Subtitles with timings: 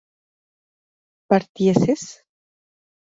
[1.29, 2.01] ¿partieses?